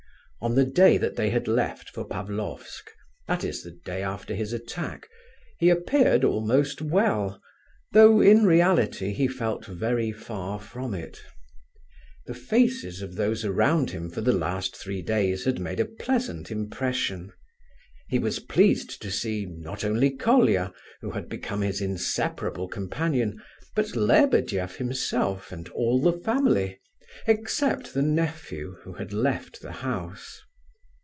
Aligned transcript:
On 0.43 0.55
the 0.55 0.65
day 0.65 0.97
that 0.97 1.17
they 1.17 1.29
left 1.41 1.91
for 1.91 2.03
Pavlofsk, 2.03 2.89
that 3.27 3.43
is 3.43 3.61
the 3.61 3.77
day 3.85 4.01
after 4.01 4.33
his 4.33 4.53
attack, 4.53 5.07
he 5.59 5.69
appeared 5.69 6.23
almost 6.23 6.81
well, 6.81 7.39
though 7.91 8.21
in 8.21 8.47
reality 8.47 9.13
he 9.13 9.27
felt 9.27 9.67
very 9.67 10.11
far 10.11 10.59
from 10.59 10.95
it. 10.95 11.21
The 12.25 12.33
faces 12.33 13.03
of 13.03 13.17
those 13.17 13.45
around 13.45 13.91
him 13.91 14.09
for 14.09 14.21
the 14.21 14.33
last 14.33 14.75
three 14.75 15.03
days 15.03 15.45
had 15.45 15.59
made 15.59 15.79
a 15.79 15.85
pleasant 15.85 16.49
impression. 16.49 17.31
He 18.09 18.17
was 18.17 18.39
pleased 18.39 18.99
to 19.03 19.11
see, 19.11 19.45
not 19.45 19.83
only 19.83 20.09
Colia, 20.09 20.73
who 21.01 21.11
had 21.11 21.29
become 21.29 21.61
his 21.61 21.81
inseparable 21.81 22.67
companion, 22.67 23.39
but 23.75 23.95
Lebedeff 23.95 24.77
himself 24.77 25.51
and 25.51 25.69
all 25.69 26.01
the 26.01 26.13
family, 26.13 26.79
except 27.27 27.93
the 27.93 28.01
nephew, 28.01 28.77
who 28.83 28.93
had 28.93 29.11
left 29.11 29.59
the 29.59 29.73
house. 29.73 30.39